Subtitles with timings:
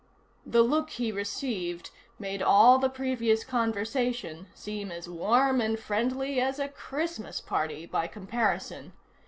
[0.47, 6.57] The look he received made all the previous conversation seem as warm and friendly as
[6.57, 8.93] a Christmas party by comparison.